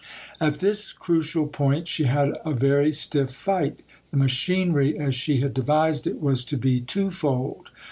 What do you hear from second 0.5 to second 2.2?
this crucial point, she